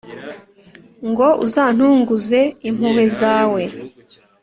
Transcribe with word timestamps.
Ngo 1.09 1.27
uzantunguze 1.45 2.39
impuhwe 2.67 3.03
zawe, 3.19 3.61